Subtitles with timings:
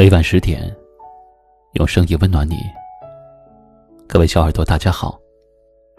[0.00, 0.74] 每晚十点，
[1.74, 2.56] 用声音温暖你。
[4.08, 5.20] 各位小耳朵，大家好，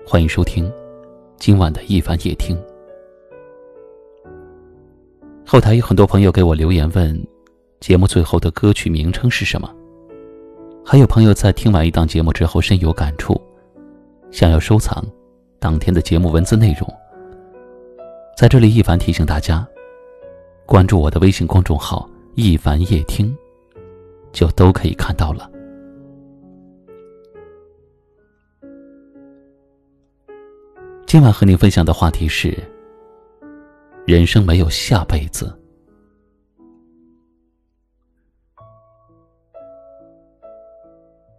[0.08, 0.74] 欢迎收听
[1.38, 2.60] 今晚的一凡夜听。
[5.46, 7.16] 后台有很多朋友给我留言问，
[7.80, 9.72] 节目最后的歌曲名称是什么？
[10.84, 13.40] 还有朋友在听完一档节目之后深有感触，
[14.32, 15.06] 想要收藏
[15.60, 16.92] 当天的节目文字内容。
[18.36, 19.64] 在这里，一凡提醒大家，
[20.66, 23.32] 关注我的微信公众号“一凡夜听”。
[24.32, 25.50] 就都可以看到了。
[31.06, 32.58] 今晚和你分享的话题是：
[34.08, 35.54] 人生没有下辈子。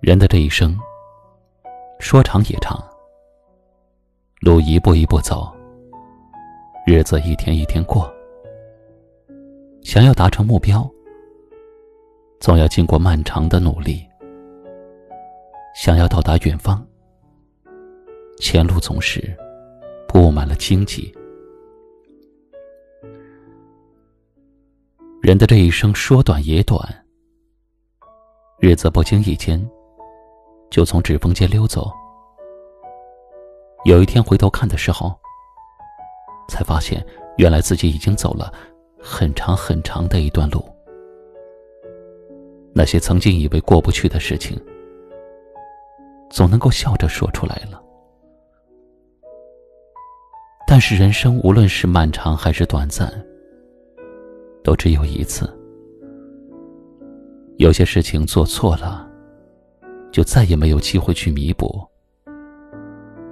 [0.00, 0.76] 人的这一生，
[2.00, 2.78] 说长也长，
[4.40, 5.50] 路一步一步走，
[6.86, 8.12] 日子一天一天过，
[9.80, 10.91] 想要达成目标。
[12.42, 14.04] 总要经过漫长的努力，
[15.76, 16.84] 想要到达远方，
[18.40, 19.32] 前路总是
[20.08, 21.14] 布满了荆棘。
[25.22, 26.84] 人的这一生说短也短，
[28.58, 29.64] 日子不经意间
[30.68, 31.92] 就从指缝间溜走。
[33.84, 35.16] 有一天回头看的时候，
[36.48, 37.06] 才发现
[37.36, 38.52] 原来自己已经走了
[39.00, 40.71] 很长很长的一段路。
[42.74, 44.58] 那些曾经以为过不去的事情，
[46.30, 47.82] 总能够笑着说出来了。
[50.66, 53.12] 但是人生无论是漫长还是短暂，
[54.64, 55.46] 都只有一次。
[57.58, 59.06] 有些事情做错了，
[60.10, 61.68] 就再也没有机会去弥补；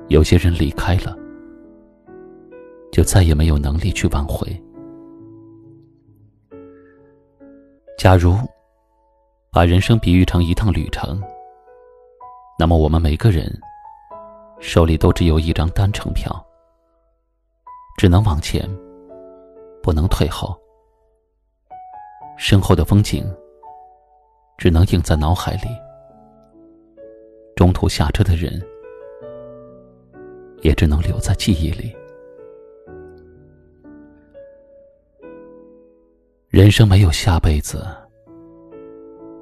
[0.08, 1.17] 有些人离开了，
[2.92, 4.46] 就再也没有能力去挽回。
[7.96, 8.34] 假如。
[9.52, 11.20] 把人生比喻成一趟旅程，
[12.56, 13.52] 那么我们每个人
[14.61, 16.33] 手里都只有一张单程票，
[17.98, 18.62] 只能往前，
[19.83, 20.56] 不能退后。
[22.38, 23.28] 身后的风景
[24.56, 25.68] 只能映在脑海里，
[27.56, 28.64] 中途下车的人
[30.62, 31.92] 也只能留在记忆里。
[36.50, 37.84] 人生没有下辈子。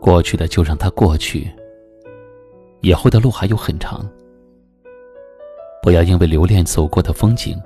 [0.00, 1.50] 过去的就让它过去，
[2.80, 4.08] 以后的路还有很长。
[5.82, 7.60] 不要因为留恋走过的风景，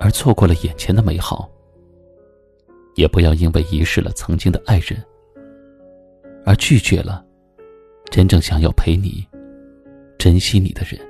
[0.00, 1.48] 而错过了眼前的美好；
[2.96, 5.02] 也不要因为遗失了曾经的爱人，
[6.44, 7.24] 而拒绝了
[8.10, 9.26] 真正想要陪你、
[10.18, 11.00] 珍惜你的人。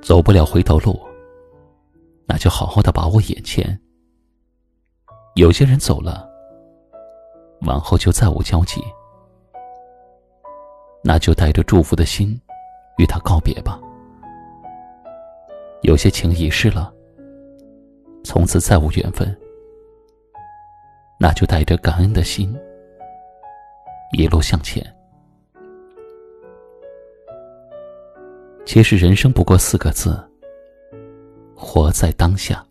[0.00, 0.98] 走不了回头路，
[2.26, 3.78] 那就好好的把握眼前。
[5.34, 6.27] 有些人走了。
[7.62, 8.80] 往后就再无交集，
[11.02, 12.40] 那就带着祝福的心，
[12.98, 13.80] 与他告别吧。
[15.82, 16.92] 有些情已逝了，
[18.24, 19.36] 从此再无缘分，
[21.18, 22.56] 那就带着感恩的心，
[24.12, 24.84] 一路向前。
[28.64, 30.16] 其实人生不过四个字：
[31.56, 32.64] 活在当下。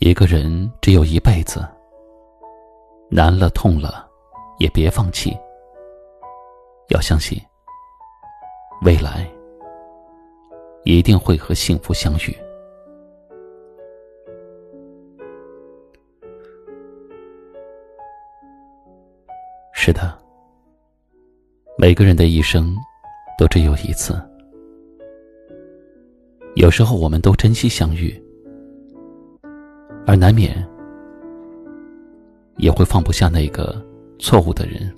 [0.00, 1.66] 一个人只有一辈子。
[3.14, 4.08] 难了，痛了，
[4.58, 5.36] 也别放弃。
[6.88, 7.38] 要相信，
[8.86, 9.30] 未来
[10.84, 12.34] 一定会和幸福相遇。
[19.74, 20.18] 是的，
[21.76, 22.74] 每个人的一生
[23.36, 24.14] 都只有一次。
[26.54, 28.18] 有时候，我们都珍惜相遇，
[30.06, 30.66] 而难免。
[32.56, 33.84] 也会放不下那个
[34.18, 34.94] 错误的人。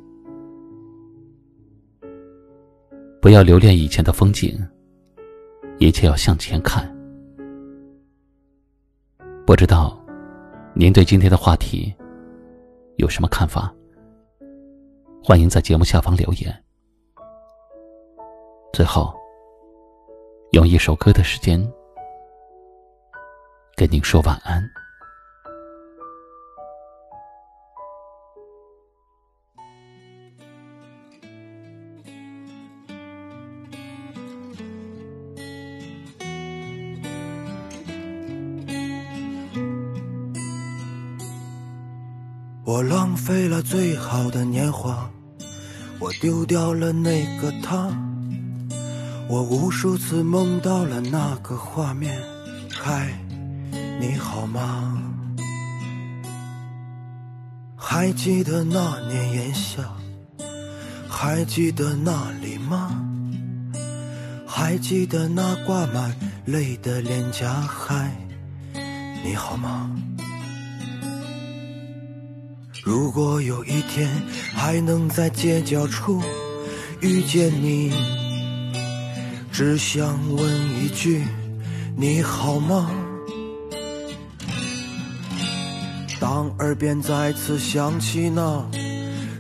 [3.21, 4.59] 不要留恋以前的风景，
[5.79, 6.91] 一切要向前看。
[9.47, 9.99] 不知道
[10.75, 11.95] 您对今天的话题
[12.97, 13.75] 有什么看法？
[15.23, 16.65] 欢迎在节目下方留言。
[18.75, 19.15] 最后，
[20.53, 21.59] 用一首歌的时间
[23.75, 24.63] 跟您说晚安。
[42.67, 45.11] 我浪费了最好的年华，
[45.99, 47.95] 我丢掉了那个他，
[49.29, 52.19] 我无数次梦到了那个画面。
[52.73, 53.13] 嗨，
[54.01, 54.99] 你好吗？
[57.77, 59.83] 还记得那年炎夏，
[61.07, 62.99] 还记得那里吗？
[64.47, 66.17] 还记得那挂满
[66.47, 67.61] 泪的脸颊？
[67.61, 68.11] 嗨，
[69.23, 69.91] 你好吗？
[72.85, 74.11] 如果有一天
[74.55, 76.23] 还能在街角处
[77.01, 77.91] 遇见你，
[79.51, 81.25] 只想问一句：
[81.97, 82.91] 你好吗？
[86.21, 88.63] 当耳边再次响起那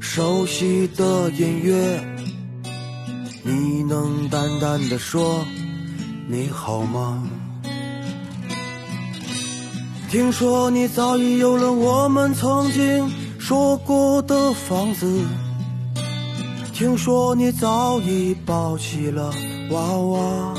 [0.00, 2.02] 熟悉的音乐，
[3.42, 5.44] 你能淡淡的说
[6.26, 7.22] 你好吗？
[10.10, 13.10] 听说你早已有了我们曾经
[13.46, 15.06] 说过的房子，
[16.72, 19.30] 听说你早已抱起了
[19.70, 20.54] 娃娃。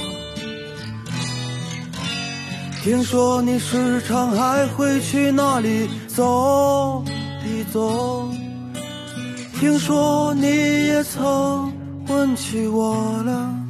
[2.84, 7.04] 听说你时常还会去那里走
[7.44, 8.30] 一走，
[9.60, 11.74] 听说你也曾
[12.08, 13.65] 问起我了。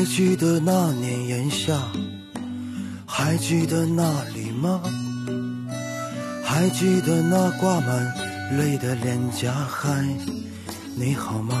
[0.00, 1.78] 还记得那年炎夏，
[3.04, 4.80] 还记得那里吗？
[6.42, 8.16] 还记得那挂满
[8.56, 9.52] 泪的脸颊？
[9.52, 10.02] 嗨，
[10.96, 11.54] 你好吗？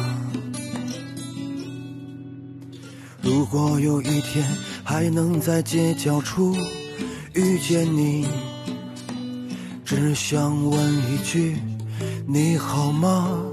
[3.20, 4.42] 如果有一天
[4.82, 6.56] 还能在街角处
[7.34, 8.26] 遇见你，
[9.84, 11.58] 只想问一句：
[12.26, 13.49] 你好吗？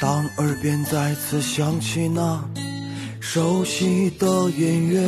[0.00, 2.40] 当耳边再次响起那
[3.18, 5.04] 熟悉的音乐，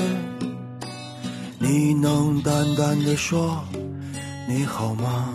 [1.60, 3.62] 你能淡淡的说
[4.48, 5.32] 你好吗？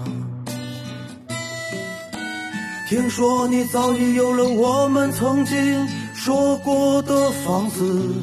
[2.89, 8.13] 听说你早已有了我们曾经说过的房子，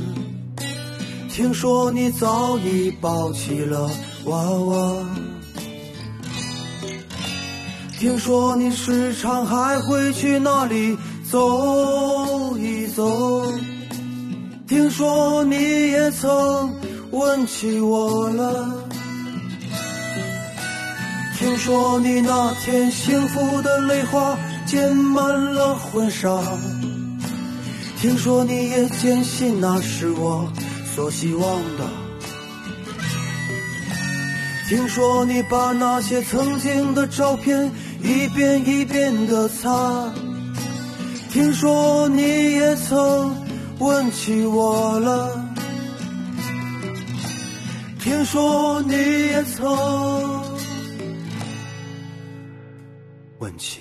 [1.31, 3.91] 听说你早已抱起了
[4.27, 5.07] 娃娃。
[7.99, 10.99] 听说你时常还会去那里
[11.33, 13.43] 走一走，
[14.69, 15.57] 听说你
[15.91, 16.75] 也曾
[17.11, 18.71] 问起我了，
[21.39, 24.37] 听说你那天幸福的泪花
[24.67, 26.39] 溅满了婚纱，
[27.99, 30.47] 听说你也坚信那是我
[30.95, 31.43] 所希望
[31.79, 31.89] 的。
[34.69, 40.13] 听说你把那些曾经的照片一遍一遍的擦，
[41.33, 43.35] 听说你也曾
[43.79, 45.43] 问起我了，
[47.99, 49.67] 听说你也曾
[53.39, 53.81] 问起。